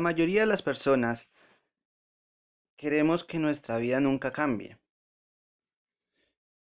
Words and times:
La 0.00 0.04
mayoría 0.04 0.40
de 0.40 0.46
las 0.46 0.62
personas 0.62 1.28
queremos 2.78 3.22
que 3.22 3.38
nuestra 3.38 3.76
vida 3.76 4.00
nunca 4.00 4.30
cambie. 4.30 4.78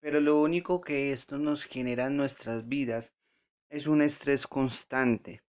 Pero 0.00 0.20
lo 0.20 0.40
único 0.40 0.80
que 0.80 1.12
esto 1.12 1.38
nos 1.38 1.62
genera 1.62 2.08
en 2.08 2.16
nuestras 2.16 2.66
vidas 2.66 3.12
es 3.70 3.86
un 3.86 4.02
estrés 4.02 4.48
constante 4.48 5.44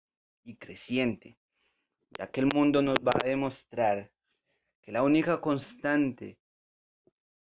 y 0.43 0.57
creciente, 0.57 1.39
ya 2.19 2.27
que 2.27 2.41
el 2.41 2.49
mundo 2.53 2.83
nos 2.83 2.97
va 2.97 3.13
a 3.15 3.25
demostrar 3.25 4.11
que 4.83 4.91
la 4.91 5.05
única 5.05 5.41
constante 5.41 6.41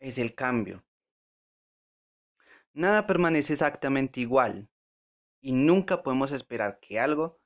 es 0.01 0.17
el 0.17 0.35
cambio. 0.35 0.83
Nada 2.73 3.07
permanece 3.07 3.53
exactamente 3.53 4.21
igual 4.21 4.67
y 5.43 5.53
nunca 5.53 6.03
podemos 6.03 6.32
esperar 6.32 6.81
que 6.81 6.98
algo 6.98 7.39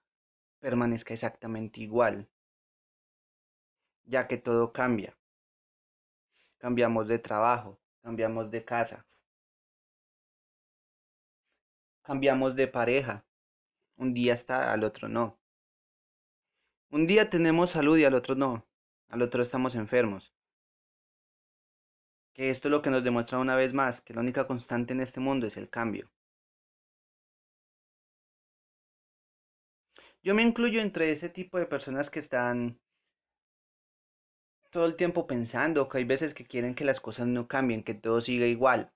permanezca 0.60 1.12
exactamente 1.12 1.80
igual, 1.80 2.30
ya 4.10 4.26
que 4.26 4.36
todo 4.36 4.72
cambia. 4.72 5.16
Cambiamos 6.58 7.06
de 7.06 7.18
trabajo, 7.18 7.80
cambiamos 8.02 8.50
de 8.50 8.64
casa, 8.64 9.06
cambiamos 12.02 12.56
de 12.56 12.66
pareja. 12.66 13.24
Un 13.96 14.12
día 14.12 14.34
está, 14.34 14.72
al 14.72 14.82
otro 14.84 15.08
no. 15.08 15.38
Un 16.90 17.06
día 17.06 17.30
tenemos 17.30 17.70
salud 17.70 17.96
y 17.98 18.04
al 18.04 18.14
otro 18.14 18.34
no. 18.34 18.66
Al 19.08 19.22
otro 19.22 19.42
estamos 19.42 19.74
enfermos. 19.76 20.34
Que 22.34 22.50
esto 22.50 22.68
es 22.68 22.72
lo 22.72 22.82
que 22.82 22.90
nos 22.90 23.04
demuestra 23.04 23.38
una 23.38 23.54
vez 23.54 23.72
más 23.72 24.00
que 24.00 24.14
la 24.14 24.20
única 24.20 24.46
constante 24.46 24.92
en 24.92 25.00
este 25.00 25.20
mundo 25.20 25.46
es 25.46 25.56
el 25.56 25.70
cambio. 25.70 26.10
Yo 30.22 30.34
me 30.34 30.42
incluyo 30.42 30.80
entre 30.80 31.12
ese 31.12 31.28
tipo 31.28 31.58
de 31.58 31.66
personas 31.66 32.10
que 32.10 32.18
están 32.18 32.80
todo 34.70 34.86
el 34.86 34.96
tiempo 34.96 35.26
pensando, 35.26 35.88
que 35.88 35.98
hay 35.98 36.04
veces 36.04 36.34
que 36.34 36.46
quieren 36.46 36.74
que 36.74 36.84
las 36.84 37.00
cosas 37.00 37.26
no 37.26 37.48
cambien, 37.48 37.82
que 37.84 37.94
todo 37.94 38.20
siga 38.20 38.46
igual. 38.46 38.92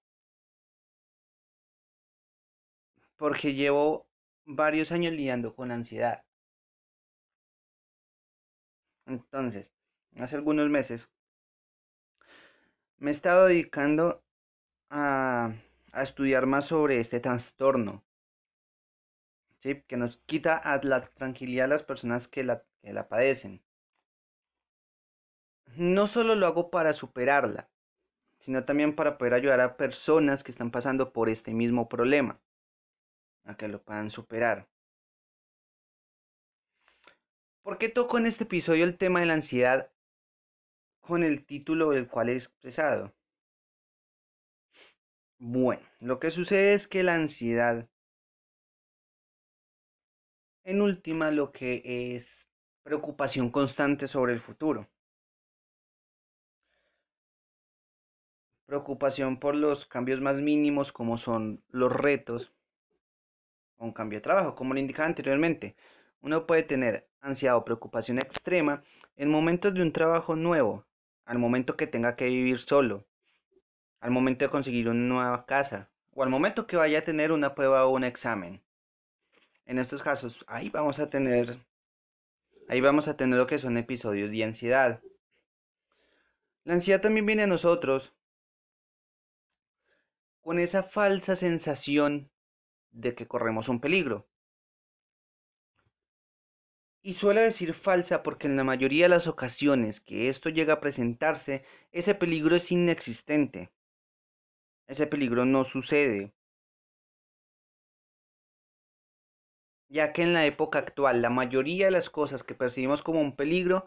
Porque 3.17 3.55
llevo 3.55 4.07
varios 4.45 4.93
años 4.93 5.13
lidiando 5.13 5.55
con 5.55 5.71
ansiedad. 5.73 6.25
Entonces, 9.07 9.73
hace 10.19 10.37
algunos 10.37 10.69
meses 10.69 11.11
me 12.99 13.11
he 13.11 13.13
estado 13.13 13.47
dedicando 13.47 14.23
a, 14.91 15.53
a 15.93 16.03
estudiar 16.03 16.47
más 16.47 16.67
sobre 16.67 16.99
este 17.01 17.21
trastorno 17.21 18.05
que 19.73 19.97
nos 19.97 20.19
quita 20.27 20.61
la 20.83 21.01
tranquilidad 21.15 21.65
a 21.65 21.69
las 21.69 21.83
personas 21.83 22.29
que 22.29 22.45
la, 22.45 22.63
que 22.83 22.93
la 22.93 23.09
padecen. 23.09 23.63
No 25.77 26.07
solo 26.07 26.37
lo 26.37 26.47
hago 26.47 26.71
para 26.71 26.93
superarla, 26.93 27.69
sino 28.39 28.65
también 28.65 28.95
para 28.95 29.19
poder 29.19 29.35
ayudar 29.35 29.61
a 29.61 29.77
personas 29.77 30.45
que 30.45 30.53
están 30.53 30.71
pasando 30.71 31.13
por 31.13 31.29
este 31.29 31.53
mismo 31.53 31.89
problema, 31.89 32.41
a 33.45 33.57
que 33.57 33.67
lo 33.67 33.83
puedan 33.83 34.11
superar. 34.11 34.69
¿Por 37.63 37.79
qué 37.79 37.89
toco 37.89 38.19
en 38.19 38.27
este 38.27 38.45
episodio 38.45 38.85
el 38.85 38.97
tema 38.99 39.21
de 39.21 39.27
la 39.27 39.35
ansiedad 39.35 39.91
con 41.01 41.25
el 41.25 41.45
título 41.45 41.91
del 41.91 42.09
cual 42.09 42.29
he 42.29 42.35
expresado? 42.35 43.13
Bueno, 45.39 45.83
lo 46.01 46.21
que 46.21 46.31
sucede 46.31 46.75
es 46.75 46.87
que 46.87 47.03
la 47.03 47.15
ansiedad 47.15 47.89
en 50.63 50.81
última, 50.81 51.31
lo 51.31 51.53
que 51.53 51.83
es 52.15 52.47
preocupación 52.83 53.51
constante 53.51 54.09
sobre 54.09 54.33
el 54.33 54.41
futuro. 54.41 54.89
Preocupación 58.67 59.39
por 59.39 59.55
los 59.55 59.85
cambios 59.85 60.21
más 60.21 60.41
mínimos 60.41 60.93
como 60.93 61.19
son 61.19 61.63
los 61.71 61.93
retos 61.93 62.53
o 63.77 63.85
un 63.85 63.93
cambio 63.93 64.19
de 64.19 64.23
trabajo, 64.23 64.55
como 64.55 64.75
lo 64.75 64.81
indicaba 64.81 65.07
anteriormente. 65.07 65.77
Uno 66.23 66.47
puede 66.47 66.63
tener 66.63 67.07
ansiedad 67.21 67.57
o 67.57 67.65
preocupación 67.65 68.19
extrema 68.19 68.83
en 69.17 69.31
momentos 69.31 69.75
de 69.75 69.83
un 69.83 69.93
trabajo 69.93 70.37
nuevo, 70.37 70.85
al 71.25 71.39
momento 71.39 71.77
que 71.77 71.87
tenga 71.87 72.17
que 72.17 72.27
vivir 72.27 72.59
solo, 72.59 73.05
al 74.01 74.11
momento 74.11 74.45
de 74.45 74.51
conseguir 74.51 74.89
una 74.89 75.01
nueva 75.01 75.47
casa 75.47 75.91
o 76.13 76.23
al 76.23 76.31
momento 76.31 76.67
que 76.67 76.77
vaya 76.77 77.01
a 77.01 77.05
tener 77.05 77.33
una 77.33 77.55
prueba 77.55 77.87
o 77.87 77.91
un 77.91 78.05
examen 78.05 78.63
en 79.67 79.79
estos 79.79 80.03
casos, 80.03 80.45
ahí 80.47 80.69
vamos 80.69 80.99
a 80.99 81.09
tener, 81.09 81.59
ahí 82.69 82.81
vamos 82.81 83.09
a 83.09 83.17
tener 83.17 83.39
lo 83.39 83.47
que 83.47 83.59
son 83.59 83.77
episodios 83.77 84.31
de 84.31 84.45
ansiedad. 84.45 85.01
La 86.65 86.75
ansiedad 86.75 87.01
también 87.01 87.27
viene 87.27 87.45
a 87.45 87.47
nosotros 87.47 88.13
con 90.45 90.59
esa 90.59 90.83
falsa 90.83 91.37
sensación 91.37 92.31
de 92.91 93.15
que 93.15 93.27
corremos 93.27 93.71
un 93.71 93.81
peligro. 93.81 94.29
Y 97.03 97.15
suele 97.15 97.41
decir 97.41 97.73
falsa 97.73 98.23
porque 98.23 98.47
en 98.47 98.57
la 98.57 98.63
mayoría 98.63 99.07
de 99.07 99.09
las 99.09 99.27
ocasiones 99.27 100.01
que 100.01 100.29
esto 100.29 100.51
llega 100.51 100.75
a 100.75 100.81
presentarse, 100.81 101.63
ese 101.93 102.15
peligro 102.15 102.57
es 102.57 102.71
inexistente. 102.71 103.73
Ese 104.87 105.07
peligro 105.07 105.47
no 105.47 105.65
sucede. 105.65 106.35
ya 109.89 110.13
que 110.13 110.23
en 110.23 110.33
la 110.33 110.45
época 110.45 110.81
actual 110.81 111.23
la 111.23 111.31
mayoría 111.31 111.87
de 111.87 111.93
las 111.93 112.11
cosas 112.11 112.43
que 112.43 112.57
percibimos 112.57 113.03
como 113.03 113.21
un 113.21 113.37
peligro 113.37 113.87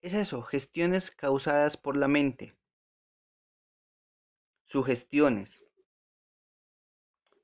es 0.00 0.14
eso, 0.14 0.42
gestiones 0.42 1.10
causadas 1.10 1.76
por 1.76 1.96
la 1.96 2.06
mente, 2.06 2.54
sugestiones, 4.66 5.64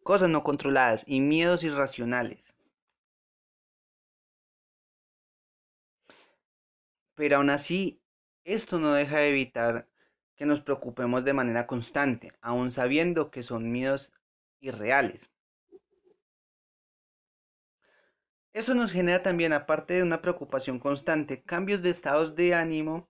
cosas 0.03 0.29
no 0.29 0.43
controladas 0.43 1.05
y 1.07 1.21
miedos 1.21 1.63
irracionales. 1.63 2.55
Pero 7.15 7.37
aún 7.37 7.51
así, 7.51 8.03
esto 8.45 8.79
no 8.79 8.93
deja 8.95 9.19
de 9.19 9.29
evitar 9.29 9.89
que 10.37 10.47
nos 10.47 10.61
preocupemos 10.61 11.25
de 11.25 11.33
manera 11.33 11.67
constante, 11.67 12.33
aun 12.41 12.71
sabiendo 12.71 13.31
que 13.31 13.43
son 13.43 13.71
miedos 13.71 14.13
irreales. 14.61 15.31
Esto 18.53 18.75
nos 18.75 18.93
genera 18.93 19.23
también, 19.23 19.53
aparte 19.53 19.95
de 19.95 20.03
una 20.03 20.21
preocupación 20.21 20.79
constante, 20.79 21.43
cambios 21.43 21.83
de 21.83 21.91
estados 21.91 22.35
de 22.35 22.55
ánimo 22.55 23.09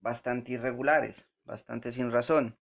bastante 0.00 0.52
irregulares, 0.52 1.28
bastante 1.44 1.90
sin 1.90 2.12
razón, 2.12 2.56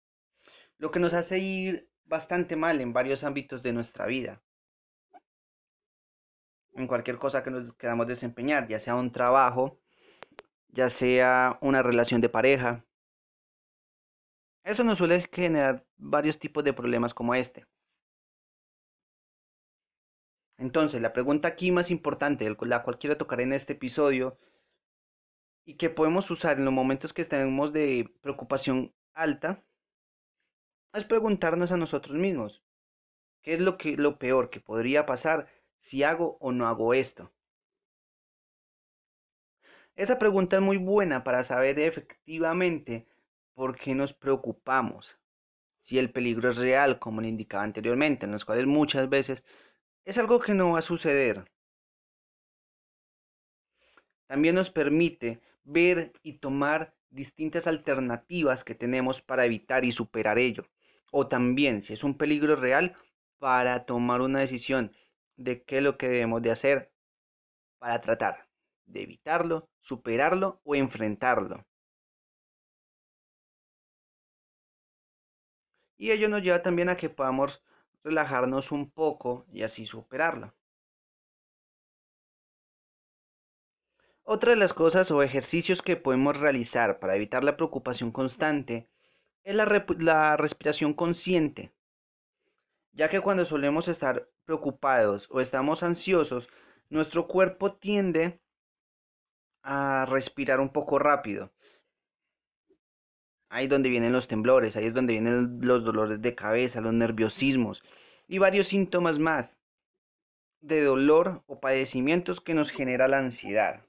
lo 0.77 0.91
que 0.91 0.99
nos 0.99 1.13
hace 1.13 1.39
ir 1.39 1.89
bastante 2.05 2.55
mal 2.55 2.81
en 2.81 2.93
varios 2.93 3.23
ámbitos 3.23 3.63
de 3.63 3.73
nuestra 3.73 4.05
vida. 4.05 4.41
En 6.73 6.87
cualquier 6.87 7.17
cosa 7.17 7.43
que 7.43 7.51
nos 7.51 7.73
queramos 7.73 8.07
desempeñar, 8.07 8.67
ya 8.67 8.79
sea 8.79 8.95
un 8.95 9.11
trabajo, 9.11 9.79
ya 10.69 10.89
sea 10.89 11.57
una 11.61 11.81
relación 11.81 12.21
de 12.21 12.29
pareja. 12.29 12.85
Eso 14.63 14.83
nos 14.83 14.97
suele 14.97 15.29
generar 15.31 15.85
varios 15.95 16.37
tipos 16.37 16.63
de 16.63 16.73
problemas 16.73 17.13
como 17.13 17.33
este. 17.35 17.65
Entonces, 20.57 21.01
la 21.01 21.13
pregunta 21.13 21.47
aquí 21.47 21.71
más 21.71 21.91
importante, 21.91 22.49
la 22.61 22.83
cual 22.83 22.97
quiero 22.97 23.17
tocar 23.17 23.41
en 23.41 23.53
este 23.53 23.73
episodio, 23.73 24.37
y 25.65 25.75
que 25.75 25.89
podemos 25.89 26.29
usar 26.31 26.57
en 26.57 26.65
los 26.65 26.73
momentos 26.73 27.13
que 27.13 27.21
estemos 27.21 27.73
de 27.73 28.13
preocupación 28.21 28.93
alta, 29.13 29.63
es 30.97 31.05
preguntarnos 31.05 31.71
a 31.71 31.77
nosotros 31.77 32.17
mismos, 32.17 32.63
¿qué 33.41 33.53
es 33.53 33.59
lo, 33.59 33.77
que, 33.77 33.97
lo 33.97 34.17
peor 34.17 34.49
que 34.49 34.59
podría 34.59 35.05
pasar 35.05 35.47
si 35.77 36.03
hago 36.03 36.37
o 36.39 36.51
no 36.51 36.67
hago 36.67 36.93
esto? 36.93 37.31
Esa 39.95 40.19
pregunta 40.19 40.57
es 40.57 40.61
muy 40.61 40.77
buena 40.77 41.23
para 41.23 41.43
saber 41.43 41.79
efectivamente 41.79 43.07
por 43.53 43.77
qué 43.77 43.95
nos 43.95 44.13
preocupamos, 44.13 45.17
si 45.79 45.97
el 45.99 46.11
peligro 46.11 46.49
es 46.49 46.57
real, 46.57 46.99
como 46.99 47.21
le 47.21 47.29
indicaba 47.29 47.63
anteriormente, 47.63 48.25
en 48.25 48.31
los 48.31 48.43
cuales 48.43 48.65
muchas 48.65 49.07
veces 49.09 49.45
es 50.03 50.17
algo 50.17 50.39
que 50.39 50.53
no 50.53 50.71
va 50.71 50.79
a 50.79 50.81
suceder. 50.81 51.49
También 54.27 54.55
nos 54.55 54.69
permite 54.69 55.41
ver 55.63 56.11
y 56.23 56.39
tomar 56.39 56.95
distintas 57.09 57.67
alternativas 57.67 58.63
que 58.63 58.75
tenemos 58.75 59.21
para 59.21 59.45
evitar 59.45 59.85
y 59.85 59.91
superar 59.91 60.37
ello. 60.37 60.65
O 61.19 61.27
también, 61.27 61.81
si 61.81 61.93
es 61.93 62.03
un 62.03 62.17
peligro 62.17 62.57
real, 62.57 62.93
para 63.39 63.85
tomar 63.85 64.19
una 64.19 64.39
decisión 64.39 64.91
de 65.37 65.63
qué 65.63 65.77
es 65.77 65.83
lo 65.83 65.97
que 65.97 66.09
debemos 66.09 66.41
de 66.41 66.51
hacer 66.51 66.91
para 67.79 68.01
tratar 68.01 68.49
de 68.85 69.03
evitarlo, 69.03 69.69
superarlo 69.79 70.59
o 70.65 70.75
enfrentarlo. 70.75 71.65
Y 75.97 76.11
ello 76.11 76.27
nos 76.27 76.41
lleva 76.41 76.61
también 76.61 76.89
a 76.89 76.97
que 76.97 77.09
podamos 77.09 77.63
relajarnos 78.03 78.73
un 78.73 78.91
poco 78.91 79.45
y 79.53 79.63
así 79.63 79.85
superarla. 79.85 80.53
Otra 84.23 84.51
de 84.51 84.57
las 84.57 84.73
cosas 84.73 85.11
o 85.11 85.23
ejercicios 85.23 85.81
que 85.81 85.95
podemos 85.95 86.37
realizar 86.37 86.99
para 86.99 87.15
evitar 87.15 87.45
la 87.45 87.55
preocupación 87.55 88.11
constante 88.11 88.89
es 89.45 89.55
la, 89.55 89.85
la 89.99 90.37
respiración 90.37 90.93
consciente, 90.93 91.71
ya 92.91 93.09
que 93.09 93.21
cuando 93.21 93.45
solemos 93.45 93.87
estar 93.87 94.27
preocupados 94.43 95.29
o 95.31 95.39
estamos 95.39 95.83
ansiosos, 95.83 96.49
nuestro 96.89 97.27
cuerpo 97.27 97.73
tiende 97.73 98.41
a 99.61 100.05
respirar 100.09 100.59
un 100.59 100.69
poco 100.69 100.97
rápido. 100.97 101.53
Ahí 103.49 103.65
es 103.65 103.69
donde 103.69 103.89
vienen 103.89 104.13
los 104.13 104.27
temblores, 104.27 104.75
ahí 104.75 104.85
es 104.85 104.93
donde 104.93 105.13
vienen 105.13 105.59
los 105.61 105.83
dolores 105.83 106.21
de 106.21 106.35
cabeza, 106.35 106.81
los 106.81 106.93
nerviosismos 106.93 107.83
y 108.27 108.39
varios 108.39 108.67
síntomas 108.67 109.19
más 109.19 109.61
de 110.61 110.83
dolor 110.83 111.43
o 111.45 111.59
padecimientos 111.59 112.41
que 112.41 112.55
nos 112.55 112.71
genera 112.71 113.07
la 113.07 113.19
ansiedad. 113.19 113.85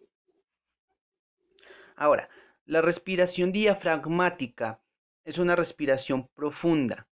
Ahora, 1.97 2.29
la 2.67 2.83
respiración 2.83 3.53
diafragmática 3.53 4.83
es 5.27 5.39
una 5.39 5.57
respiración 5.57 6.29
profunda, 6.35 7.09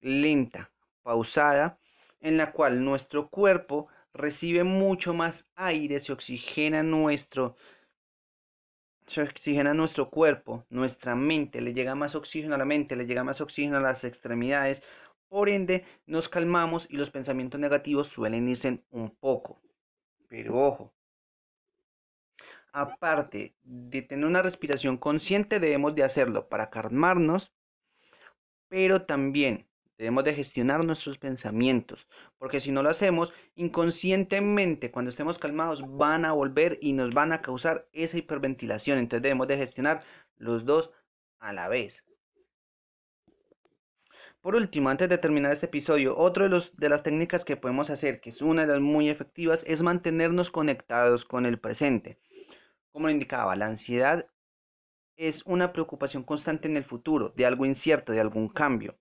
lenta, 0.00 0.70
pausada, 1.02 1.78
en 2.20 2.36
la 2.36 2.52
cual 2.52 2.84
nuestro 2.84 3.28
cuerpo 3.28 3.88
recibe 4.14 4.62
mucho 4.62 5.12
más 5.12 5.50
aire, 5.56 5.98
se 5.98 6.12
oxigena 6.12 6.84
nuestro 6.84 7.56
se 9.06 9.22
oxigena 9.22 9.74
nuestro 9.74 10.10
cuerpo, 10.10 10.64
nuestra 10.68 11.14
mente, 11.14 11.60
le 11.60 11.74
llega 11.74 11.94
más 11.94 12.14
oxígeno 12.14 12.54
a 12.54 12.58
la 12.58 12.64
mente, 12.64 12.96
le 12.96 13.06
llega 13.06 13.22
más 13.24 13.40
oxígeno 13.40 13.76
a 13.76 13.80
las 13.80 14.04
extremidades, 14.04 14.82
por 15.28 15.48
ende 15.48 15.84
nos 16.06 16.28
calmamos 16.28 16.88
y 16.90 16.96
los 16.96 17.10
pensamientos 17.10 17.60
negativos 17.60 18.08
suelen 18.08 18.48
irse 18.48 18.84
un 18.90 19.10
poco. 19.10 19.60
Pero 20.28 20.58
ojo, 20.58 20.95
aparte 22.76 23.56
de 23.62 24.02
tener 24.02 24.26
una 24.26 24.42
respiración 24.42 24.98
consciente, 24.98 25.60
debemos 25.60 25.94
de 25.94 26.02
hacerlo 26.02 26.50
para 26.50 26.68
calmarnos, 26.68 27.54
pero 28.68 29.00
también 29.06 29.66
debemos 29.96 30.24
de 30.24 30.34
gestionar 30.34 30.84
nuestros 30.84 31.16
pensamientos, 31.16 32.06
porque 32.36 32.60
si 32.60 32.72
no 32.72 32.82
lo 32.82 32.90
hacemos, 32.90 33.32
inconscientemente, 33.54 34.90
cuando 34.90 35.08
estemos 35.08 35.38
calmados, 35.38 35.96
van 35.96 36.26
a 36.26 36.32
volver 36.32 36.78
y 36.82 36.92
nos 36.92 37.14
van 37.14 37.32
a 37.32 37.40
causar 37.40 37.88
esa 37.94 38.18
hiperventilación. 38.18 38.98
Entonces 38.98 39.22
debemos 39.22 39.48
de 39.48 39.56
gestionar 39.56 40.04
los 40.36 40.66
dos 40.66 40.92
a 41.38 41.54
la 41.54 41.70
vez. 41.70 42.04
Por 44.42 44.54
último, 44.54 44.90
antes 44.90 45.08
de 45.08 45.16
terminar 45.16 45.50
este 45.50 45.64
episodio, 45.64 46.14
otra 46.18 46.50
de, 46.50 46.62
de 46.74 46.88
las 46.90 47.02
técnicas 47.02 47.46
que 47.46 47.56
podemos 47.56 47.88
hacer, 47.88 48.20
que 48.20 48.28
es 48.28 48.42
una 48.42 48.66
de 48.66 48.74
las 48.74 48.80
muy 48.80 49.08
efectivas, 49.08 49.64
es 49.66 49.80
mantenernos 49.80 50.50
conectados 50.50 51.24
con 51.24 51.46
el 51.46 51.58
presente. 51.58 52.18
Como 52.96 53.08
lo 53.08 53.12
indicaba, 53.12 53.54
la 53.56 53.66
ansiedad 53.66 54.26
es 55.16 55.44
una 55.44 55.70
preocupación 55.74 56.22
constante 56.22 56.66
en 56.66 56.78
el 56.78 56.82
futuro, 56.82 57.28
de 57.36 57.44
algo 57.44 57.66
incierto, 57.66 58.10
de 58.10 58.20
algún 58.20 58.48
cambio. 58.48 58.98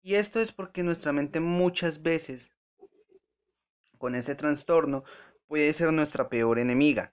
Y 0.00 0.14
esto 0.14 0.40
es 0.40 0.50
porque 0.50 0.82
nuestra 0.82 1.12
mente 1.12 1.40
muchas 1.40 2.02
veces, 2.02 2.50
con 3.98 4.14
ese 4.14 4.34
trastorno, 4.34 5.04
puede 5.46 5.70
ser 5.74 5.92
nuestra 5.92 6.30
peor 6.30 6.58
enemiga. 6.58 7.12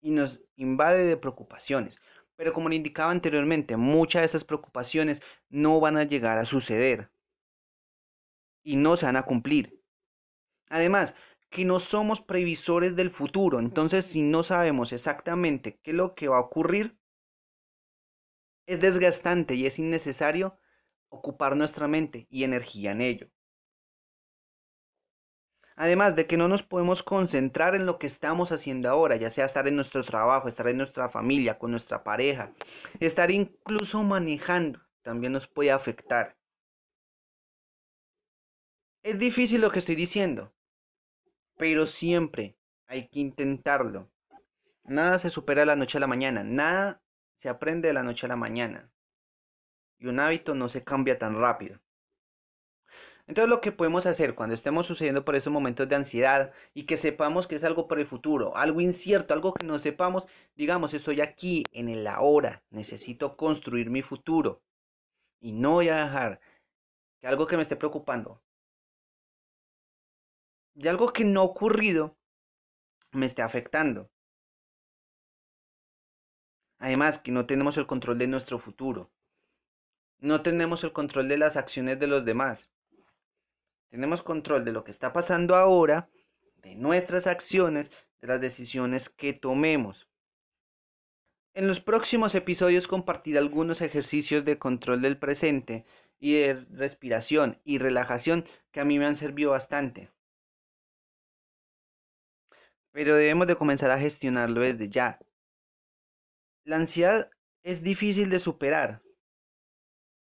Y 0.00 0.12
nos 0.12 0.40
invade 0.56 1.04
de 1.04 1.18
preocupaciones. 1.18 2.00
Pero 2.36 2.54
como 2.54 2.70
le 2.70 2.76
indicaba 2.76 3.10
anteriormente, 3.10 3.76
muchas 3.76 4.22
de 4.22 4.26
esas 4.26 4.44
preocupaciones 4.44 5.22
no 5.50 5.78
van 5.78 5.98
a 5.98 6.04
llegar 6.04 6.38
a 6.38 6.46
suceder. 6.46 7.10
Y 8.62 8.76
no 8.76 8.96
se 8.96 9.04
van 9.04 9.16
a 9.16 9.26
cumplir. 9.26 9.78
Además, 10.70 11.14
que 11.52 11.66
no 11.66 11.78
somos 11.78 12.22
previsores 12.22 12.96
del 12.96 13.10
futuro. 13.10 13.60
Entonces, 13.60 14.06
si 14.06 14.22
no 14.22 14.42
sabemos 14.42 14.92
exactamente 14.92 15.78
qué 15.82 15.90
es 15.90 15.96
lo 15.96 16.14
que 16.14 16.26
va 16.26 16.38
a 16.38 16.40
ocurrir, 16.40 16.98
es 18.66 18.80
desgastante 18.80 19.54
y 19.54 19.66
es 19.66 19.78
innecesario 19.78 20.58
ocupar 21.10 21.54
nuestra 21.56 21.86
mente 21.86 22.26
y 22.30 22.44
energía 22.44 22.92
en 22.92 23.02
ello. 23.02 23.30
Además 25.76 26.16
de 26.16 26.26
que 26.26 26.38
no 26.38 26.48
nos 26.48 26.62
podemos 26.62 27.02
concentrar 27.02 27.74
en 27.74 27.84
lo 27.84 27.98
que 27.98 28.06
estamos 28.06 28.50
haciendo 28.50 28.88
ahora, 28.88 29.16
ya 29.16 29.28
sea 29.28 29.44
estar 29.44 29.68
en 29.68 29.76
nuestro 29.76 30.04
trabajo, 30.04 30.48
estar 30.48 30.68
en 30.68 30.78
nuestra 30.78 31.10
familia, 31.10 31.58
con 31.58 31.70
nuestra 31.70 32.02
pareja, 32.02 32.54
estar 32.98 33.30
incluso 33.30 34.02
manejando, 34.02 34.80
también 35.02 35.32
nos 35.32 35.48
puede 35.48 35.70
afectar. 35.70 36.38
Es 39.02 39.18
difícil 39.18 39.60
lo 39.60 39.70
que 39.70 39.80
estoy 39.80 39.96
diciendo, 39.96 40.54
pero 41.62 41.86
siempre 41.86 42.56
hay 42.88 43.06
que 43.06 43.20
intentarlo. 43.20 44.10
Nada 44.82 45.20
se 45.20 45.30
supera 45.30 45.60
de 45.60 45.66
la 45.66 45.76
noche 45.76 45.96
a 45.96 46.00
la 46.00 46.08
mañana, 46.08 46.42
nada 46.42 47.00
se 47.36 47.48
aprende 47.48 47.86
de 47.86 47.94
la 47.94 48.02
noche 48.02 48.26
a 48.26 48.28
la 48.28 48.34
mañana. 48.34 48.90
Y 49.96 50.08
un 50.08 50.18
hábito 50.18 50.56
no 50.56 50.68
se 50.68 50.80
cambia 50.82 51.20
tan 51.20 51.36
rápido. 51.36 51.78
Entonces 53.28 53.48
lo 53.48 53.60
que 53.60 53.70
podemos 53.70 54.06
hacer 54.06 54.34
cuando 54.34 54.56
estemos 54.56 54.86
sucediendo 54.86 55.24
por 55.24 55.36
esos 55.36 55.52
momentos 55.52 55.88
de 55.88 55.94
ansiedad 55.94 56.52
y 56.74 56.82
que 56.82 56.96
sepamos 56.96 57.46
que 57.46 57.54
es 57.54 57.62
algo 57.62 57.86
por 57.86 58.00
el 58.00 58.08
futuro, 58.08 58.56
algo 58.56 58.80
incierto, 58.80 59.32
algo 59.32 59.54
que 59.54 59.64
no 59.64 59.78
sepamos, 59.78 60.26
digamos, 60.56 60.94
estoy 60.94 61.20
aquí 61.20 61.62
en 61.70 61.88
el 61.88 62.08
ahora, 62.08 62.64
necesito 62.70 63.36
construir 63.36 63.88
mi 63.88 64.02
futuro 64.02 64.60
y 65.38 65.52
no 65.52 65.74
voy 65.74 65.90
a 65.90 66.06
dejar 66.06 66.40
que 67.20 67.28
algo 67.28 67.46
que 67.46 67.54
me 67.54 67.62
esté 67.62 67.76
preocupando 67.76 68.42
y 70.74 70.88
algo 70.88 71.12
que 71.12 71.24
no 71.24 71.40
ha 71.40 71.44
ocurrido 71.44 72.16
me 73.12 73.26
esté 73.26 73.42
afectando. 73.42 74.10
Además, 76.78 77.18
que 77.18 77.30
no 77.30 77.46
tenemos 77.46 77.76
el 77.76 77.86
control 77.86 78.18
de 78.18 78.26
nuestro 78.26 78.58
futuro. 78.58 79.10
No 80.18 80.42
tenemos 80.42 80.82
el 80.84 80.92
control 80.92 81.28
de 81.28 81.38
las 81.38 81.56
acciones 81.56 81.98
de 82.00 82.06
los 82.06 82.24
demás. 82.24 82.70
Tenemos 83.90 84.22
control 84.22 84.64
de 84.64 84.72
lo 84.72 84.82
que 84.82 84.90
está 84.90 85.12
pasando 85.12 85.54
ahora, 85.54 86.08
de 86.56 86.74
nuestras 86.74 87.26
acciones, 87.26 87.92
de 88.20 88.28
las 88.28 88.40
decisiones 88.40 89.10
que 89.10 89.32
tomemos. 89.32 90.08
En 91.54 91.68
los 91.68 91.80
próximos 91.80 92.34
episodios 92.34 92.88
compartiré 92.88 93.38
algunos 93.38 93.82
ejercicios 93.82 94.44
de 94.44 94.58
control 94.58 95.02
del 95.02 95.18
presente 95.18 95.84
y 96.18 96.34
de 96.34 96.54
respiración 96.70 97.60
y 97.64 97.76
relajación 97.78 98.46
que 98.70 98.80
a 98.80 98.84
mí 98.84 98.98
me 98.98 99.04
han 99.04 99.16
servido 99.16 99.50
bastante 99.50 100.10
pero 102.92 103.16
debemos 103.16 103.46
de 103.46 103.56
comenzar 103.56 103.90
a 103.90 103.98
gestionarlo 103.98 104.60
desde 104.60 104.88
ya. 104.88 105.18
La 106.64 106.76
ansiedad 106.76 107.30
es 107.62 107.82
difícil 107.82 108.30
de 108.30 108.38
superar, 108.38 109.02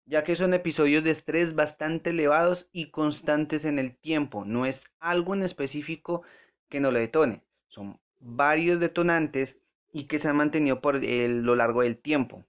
ya 0.06 0.24
que 0.24 0.36
son 0.36 0.54
episodios 0.54 1.04
de 1.04 1.12
estrés 1.12 1.56
bastante 1.56 2.12
elevados 2.12 2.68
y 2.72 2.92
constantes 2.92 3.66
en 3.66 3.80
el 3.80 3.96
tiempo, 3.96 4.46
no 4.46 4.66
es 4.66 4.92
algo 5.00 5.34
en 5.34 5.44
específico 5.44 6.24
que 6.68 6.80
no 6.80 6.92
lo 6.92 7.00
detone, 7.00 7.44
son 7.68 8.00
varios 8.20 8.80
detonantes 8.80 9.58
y 9.92 10.06
que 10.06 10.20
se 10.20 10.28
han 10.28 10.38
mantenido 10.38 10.82
por 10.82 11.02
lo 11.04 11.56
largo 11.56 11.82
del 11.82 11.98
tiempo. 11.98 12.44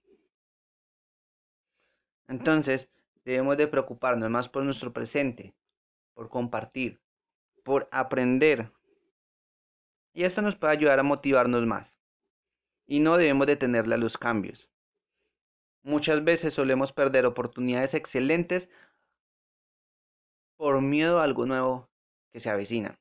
Entonces, 2.27 2.91
debemos 3.25 3.57
de 3.57 3.67
preocuparnos 3.67 4.29
más 4.29 4.49
por 4.49 4.63
nuestro 4.63 4.93
presente, 4.93 5.53
por 6.13 6.29
compartir, 6.29 6.99
por 7.63 7.87
aprender 7.91 8.71
y 10.13 10.23
esto 10.23 10.41
nos 10.41 10.55
puede 10.55 10.73
ayudar 10.73 10.99
a 10.99 11.03
motivarnos 11.03 11.65
más. 11.65 11.99
Y 12.85 12.99
no 12.99 13.17
debemos 13.17 13.47
detenerle 13.47 13.95
a 13.95 13.97
los 13.97 14.17
cambios. 14.17 14.69
Muchas 15.83 16.23
veces 16.23 16.53
solemos 16.53 16.91
perder 16.91 17.25
oportunidades 17.25 17.93
excelentes 17.93 18.69
por 20.57 20.81
miedo 20.81 21.19
a 21.19 21.23
algo 21.23 21.45
nuevo 21.45 21.89
que 22.31 22.39
se 22.39 22.49
avecina. 22.49 22.99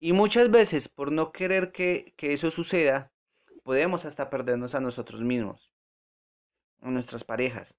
Y 0.00 0.12
muchas 0.12 0.50
veces 0.50 0.88
por 0.88 1.12
no 1.12 1.30
querer 1.30 1.72
que, 1.72 2.14
que 2.16 2.32
eso 2.32 2.50
suceda, 2.50 3.12
podemos 3.62 4.06
hasta 4.06 4.30
perdernos 4.30 4.74
a 4.74 4.80
nosotros 4.80 5.20
mismos, 5.20 5.70
a 6.80 6.90
nuestras 6.90 7.22
parejas, 7.22 7.78